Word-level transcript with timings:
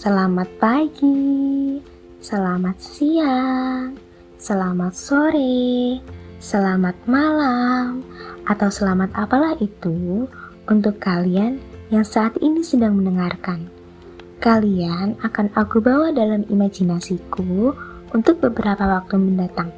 Selamat 0.00 0.48
pagi, 0.56 1.76
selamat 2.24 2.76
siang, 2.80 3.92
selamat 4.40 4.96
sore, 4.96 6.00
selamat 6.40 6.96
malam, 7.04 8.00
atau 8.48 8.72
selamat 8.72 9.12
apalah 9.12 9.52
itu 9.60 10.24
untuk 10.72 10.96
kalian 11.04 11.60
yang 11.92 12.00
saat 12.00 12.32
ini 12.40 12.64
sedang 12.64 12.96
mendengarkan. 12.96 13.68
Kalian 14.40 15.20
akan 15.20 15.52
aku 15.52 15.84
bawa 15.84 16.16
dalam 16.16 16.48
imajinasiku 16.48 17.76
untuk 18.16 18.40
beberapa 18.40 18.88
waktu 18.88 19.20
mendatang. 19.20 19.68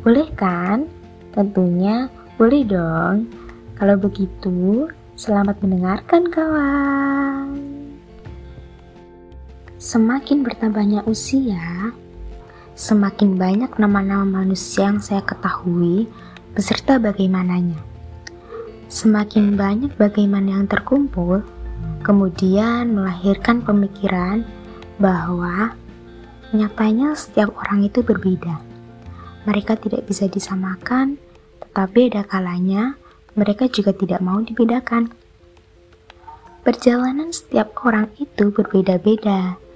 Boleh 0.00 0.32
kan? 0.40 0.88
Tentunya 1.36 2.08
boleh 2.40 2.64
dong. 2.64 3.28
Kalau 3.76 4.00
begitu, 4.00 4.88
selamat 5.20 5.60
mendengarkan 5.60 6.32
kawan. 6.32 7.69
Semakin 9.80 10.44
bertambahnya 10.44 11.08
usia, 11.08 11.88
semakin 12.76 13.40
banyak 13.40 13.80
nama-nama 13.80 14.44
manusia 14.44 14.92
yang 14.92 15.00
saya 15.00 15.24
ketahui 15.24 16.04
beserta 16.52 17.00
bagaimananya. 17.00 17.80
Semakin 18.92 19.56
banyak 19.56 19.96
bagaimana 19.96 20.60
yang 20.60 20.68
terkumpul, 20.68 21.40
kemudian 22.04 22.92
melahirkan 22.92 23.64
pemikiran 23.64 24.44
bahwa 25.00 25.72
nyatanya 26.52 27.16
setiap 27.16 27.48
orang 27.56 27.88
itu 27.88 28.04
berbeda. 28.04 28.60
Mereka 29.48 29.80
tidak 29.80 30.04
bisa 30.04 30.28
disamakan, 30.28 31.16
tetapi 31.64 32.12
ada 32.12 32.28
kalanya 32.28 33.00
mereka 33.32 33.64
juga 33.64 33.96
tidak 33.96 34.20
mau 34.20 34.44
dibedakan. 34.44 35.08
Perjalanan 36.68 37.32
setiap 37.32 37.72
orang 37.88 38.12
itu 38.20 38.52
berbeda-beda 38.52 39.69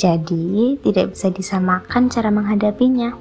jadi 0.00 0.80
tidak 0.80 1.12
bisa 1.12 1.28
disamakan 1.28 2.08
cara 2.08 2.32
menghadapinya. 2.32 3.12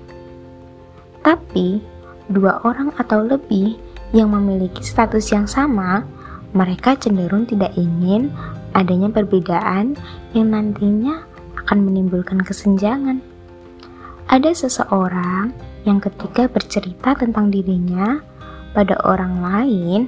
Tapi, 1.19 1.83
dua 2.31 2.63
orang 2.63 2.95
atau 2.95 3.19
lebih 3.27 3.75
yang 4.15 4.31
memiliki 4.31 4.79
status 4.79 5.35
yang 5.35 5.43
sama, 5.43 6.07
mereka 6.55 6.95
cenderung 6.95 7.43
tidak 7.43 7.75
ingin 7.75 8.31
adanya 8.71 9.11
perbedaan 9.11 9.99
yang 10.31 10.55
nantinya 10.55 11.27
akan 11.59 11.83
menimbulkan 11.83 12.39
kesenjangan. 12.41 13.19
Ada 14.31 14.55
seseorang 14.55 15.51
yang 15.83 15.99
ketika 15.99 16.47
bercerita 16.47 17.17
tentang 17.17 17.51
dirinya 17.51 18.23
pada 18.71 18.95
orang 19.03 19.41
lain 19.41 20.01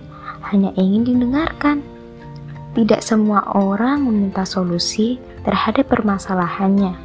hanya 0.47 0.72
ingin 0.80 1.03
didengarkan. 1.03 1.83
Tidak 2.72 3.03
semua 3.03 3.44
orang 3.52 4.08
meminta 4.08 4.47
solusi 4.47 5.19
terhadap 5.45 5.89
permasalahannya. 5.89 6.97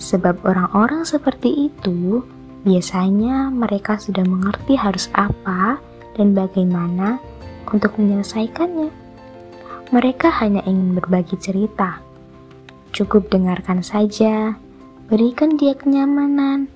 Sebab 0.00 0.44
orang-orang 0.48 1.04
seperti 1.04 1.68
itu 1.68 2.24
biasanya 2.64 3.48
mereka 3.52 3.96
sudah 4.00 4.24
mengerti 4.24 4.76
harus 4.76 5.08
apa 5.12 5.80
dan 6.16 6.32
bagaimana 6.32 7.20
untuk 7.68 7.96
menyelesaikannya. 8.00 8.92
Mereka 9.90 10.28
hanya 10.40 10.62
ingin 10.64 10.94
berbagi 10.96 11.36
cerita. 11.36 11.98
Cukup 12.94 13.30
dengarkan 13.30 13.82
saja, 13.82 14.54
berikan 15.10 15.58
dia 15.58 15.74
kenyamanan, 15.74 16.70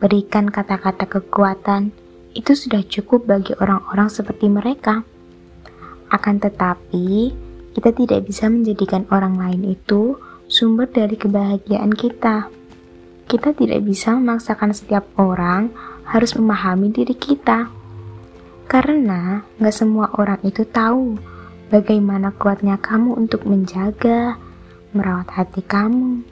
berikan 0.00 0.48
kata-kata 0.48 1.08
kekuatan. 1.08 1.90
Itu 2.36 2.52
sudah 2.52 2.84
cukup 2.84 3.24
bagi 3.24 3.56
orang-orang 3.56 4.12
seperti 4.12 4.52
mereka. 4.52 5.00
Akan 6.12 6.40
tetapi, 6.40 7.32
kita 7.72 7.90
tidak 7.92 8.28
bisa 8.28 8.48
menjadikan 8.52 9.08
orang 9.12 9.40
lain 9.40 9.64
itu 9.76 10.16
sumber 10.48 10.88
dari 10.88 11.14
kebahagiaan 11.14 11.92
kita. 11.92 12.48
Kita 13.28 13.52
tidak 13.52 13.84
bisa 13.84 14.16
memaksakan 14.16 14.72
setiap 14.72 15.04
orang 15.20 15.68
harus 16.08 16.32
memahami 16.32 16.88
diri 16.88 17.12
kita. 17.12 17.68
Karena 18.64 19.44
gak 19.60 19.76
semua 19.76 20.08
orang 20.16 20.40
itu 20.44 20.64
tahu 20.64 21.20
bagaimana 21.68 22.32
kuatnya 22.32 22.80
kamu 22.80 23.16
untuk 23.16 23.44
menjaga, 23.44 24.40
merawat 24.96 25.28
hati 25.28 25.60
kamu, 25.60 26.24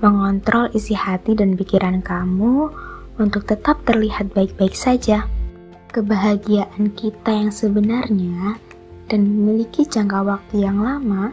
mengontrol 0.00 0.72
isi 0.72 0.96
hati 0.96 1.36
dan 1.36 1.60
pikiran 1.60 2.00
kamu 2.00 2.72
untuk 3.20 3.44
tetap 3.44 3.84
terlihat 3.84 4.32
baik-baik 4.32 4.72
saja. 4.72 5.28
Kebahagiaan 5.92 6.90
kita 6.96 7.30
yang 7.30 7.52
sebenarnya 7.52 8.56
dan 9.06 9.20
memiliki 9.28 9.84
jangka 9.84 10.24
waktu 10.24 10.64
yang 10.64 10.80
lama 10.80 11.30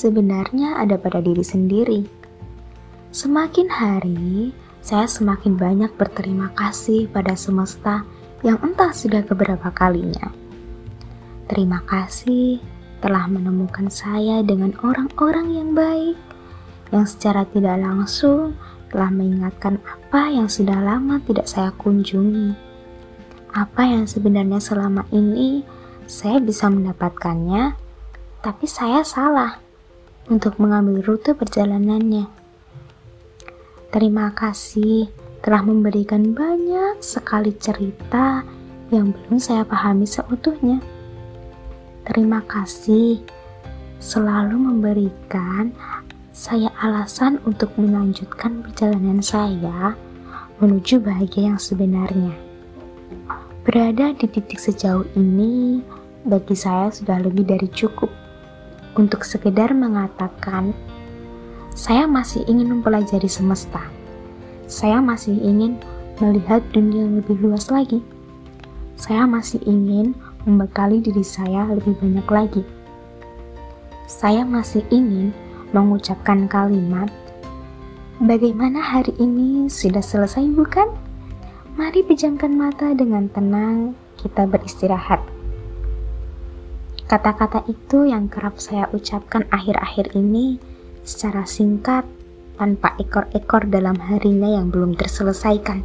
sebenarnya 0.00 0.80
ada 0.80 0.96
pada 0.96 1.20
diri 1.20 1.44
sendiri. 1.44 2.00
Semakin 3.12 3.68
hari, 3.68 4.56
saya 4.80 5.04
semakin 5.04 5.60
banyak 5.60 5.92
berterima 6.00 6.48
kasih 6.56 7.04
pada 7.12 7.36
semesta 7.36 8.08
yang 8.40 8.56
entah 8.64 8.96
sudah 8.96 9.20
keberapa 9.20 9.68
kalinya. 9.76 10.32
Terima 11.52 11.84
kasih 11.84 12.64
telah 13.04 13.28
menemukan 13.28 13.92
saya 13.92 14.40
dengan 14.40 14.72
orang-orang 14.80 15.52
yang 15.52 15.70
baik, 15.76 16.16
yang 16.88 17.04
secara 17.04 17.44
tidak 17.52 17.76
langsung 17.76 18.56
telah 18.88 19.12
mengingatkan 19.12 19.76
apa 19.84 20.32
yang 20.32 20.48
sudah 20.48 20.80
lama 20.80 21.20
tidak 21.28 21.44
saya 21.44 21.76
kunjungi. 21.76 22.56
Apa 23.52 23.82
yang 23.84 24.06
sebenarnya 24.06 24.62
selama 24.62 25.04
ini 25.12 25.60
saya 26.06 26.38
bisa 26.40 26.70
mendapatkannya, 26.70 27.74
tapi 28.40 28.64
saya 28.70 29.02
salah 29.02 29.69
untuk 30.30 30.56
mengambil 30.62 31.02
rute 31.02 31.34
perjalanannya. 31.34 32.30
Terima 33.90 34.30
kasih 34.30 35.10
telah 35.42 35.66
memberikan 35.66 36.30
banyak 36.30 37.02
sekali 37.02 37.50
cerita 37.58 38.46
yang 38.94 39.10
belum 39.10 39.42
saya 39.42 39.66
pahami 39.66 40.06
seutuhnya. 40.06 40.78
Terima 42.06 42.38
kasih 42.46 43.18
selalu 43.98 44.56
memberikan 44.56 45.74
saya 46.30 46.70
alasan 46.80 47.42
untuk 47.44 47.74
melanjutkan 47.76 48.62
perjalanan 48.62 49.20
saya 49.20 49.92
menuju 50.62 51.02
bahagia 51.02 51.52
yang 51.52 51.60
sebenarnya. 51.60 52.32
Berada 53.66 54.16
di 54.16 54.26
titik 54.30 54.56
sejauh 54.56 55.04
ini 55.18 55.84
bagi 56.24 56.56
saya 56.56 56.88
sudah 56.88 57.20
lebih 57.20 57.44
dari 57.44 57.68
cukup 57.68 58.19
untuk 58.98 59.22
sekedar 59.22 59.70
mengatakan, 59.70 60.74
saya 61.74 62.04
masih 62.10 62.42
ingin 62.50 62.78
mempelajari 62.78 63.30
semesta. 63.30 63.80
Saya 64.66 64.98
masih 64.98 65.38
ingin 65.38 65.78
melihat 66.18 66.62
dunia 66.74 67.06
lebih 67.06 67.38
luas 67.40 67.70
lagi. 67.70 68.02
Saya 69.00 69.24
masih 69.24 69.62
ingin 69.64 70.12
membekali 70.44 71.00
diri 71.00 71.24
saya 71.24 71.64
lebih 71.70 71.96
banyak 71.98 72.28
lagi. 72.28 72.62
Saya 74.10 74.42
masih 74.44 74.84
ingin 74.90 75.32
mengucapkan 75.70 76.50
kalimat, 76.50 77.08
"Bagaimana 78.18 78.82
hari 78.82 79.14
ini 79.16 79.70
sudah 79.70 80.02
selesai, 80.02 80.44
bukan?" 80.52 80.90
Mari 81.78 82.04
pejamkan 82.04 82.52
mata 82.52 82.92
dengan 82.92 83.30
tenang, 83.32 83.96
kita 84.20 84.44
beristirahat. 84.44 85.39
Kata-kata 87.10 87.66
itu 87.66 88.06
yang 88.06 88.30
kerap 88.30 88.62
saya 88.62 88.86
ucapkan 88.94 89.42
akhir-akhir 89.50 90.14
ini 90.14 90.62
secara 91.02 91.42
singkat 91.42 92.06
tanpa 92.54 92.94
ekor-ekor 93.02 93.66
dalam 93.66 93.98
harinya 93.98 94.46
yang 94.46 94.70
belum 94.70 94.94
terselesaikan. 94.94 95.82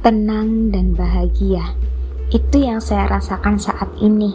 Tenang 0.00 0.72
dan 0.72 0.96
bahagia, 0.96 1.76
itu 2.32 2.64
yang 2.64 2.80
saya 2.80 3.12
rasakan 3.12 3.60
saat 3.60 3.92
ini. 4.00 4.32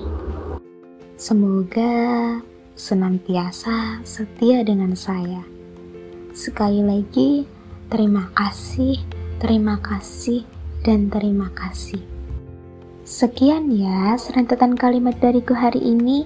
Semoga 1.17 2.37
senantiasa 2.77 4.05
setia 4.05 4.61
dengan 4.61 4.93
saya. 4.93 5.41
Sekali 6.29 6.85
lagi, 6.85 7.49
terima 7.89 8.29
kasih, 8.37 9.01
terima 9.41 9.81
kasih, 9.81 10.45
dan 10.85 11.09
terima 11.09 11.49
kasih. 11.57 12.12
Sekian 13.03 13.67
ya 13.67 14.15
serentetan 14.15 14.79
kalimat 14.79 15.19
dariku 15.19 15.51
hari 15.51 15.83
ini. 15.83 16.23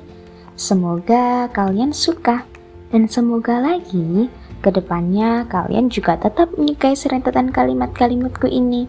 Semoga 0.54 1.50
kalian 1.50 1.90
suka 1.90 2.46
dan 2.94 3.10
semoga 3.10 3.58
lagi 3.58 4.30
ke 4.62 4.70
depannya 4.70 5.50
kalian 5.50 5.90
juga 5.90 6.22
tetap 6.22 6.54
menyukai 6.54 6.94
serentetan 6.94 7.50
kalimat-kalimatku 7.50 8.46
ini. 8.46 8.86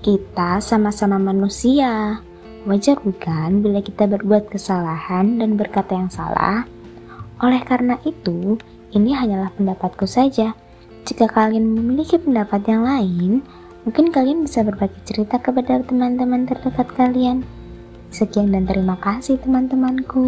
Kita 0.00 0.56
sama-sama 0.64 1.20
manusia. 1.20 2.16
Wajar 2.64 2.96
bukan 3.04 3.60
bila 3.60 3.84
kita 3.84 4.08
berbuat 4.08 4.48
kesalahan 4.48 5.36
dan 5.36 5.60
berkata 5.60 5.92
yang 5.92 6.08
salah? 6.08 6.64
Oleh 7.44 7.60
karena 7.60 8.00
itu, 8.08 8.56
ini 8.96 9.12
hanyalah 9.12 9.52
pendapatku 9.52 10.08
saja. 10.08 10.56
Jika 11.04 11.28
kalian 11.28 11.76
memiliki 11.76 12.16
pendapat 12.16 12.64
yang 12.72 12.88
lain, 12.88 13.44
Mungkin 13.82 14.14
kalian 14.14 14.46
bisa 14.46 14.62
berbagi 14.62 14.94
cerita 15.02 15.42
kepada 15.42 15.82
teman-teman 15.82 16.46
terdekat 16.46 16.86
kalian. 16.94 17.42
Sekian 18.14 18.54
dan 18.54 18.62
terima 18.62 18.94
kasih 19.00 19.42
teman-temanku. 19.42 20.22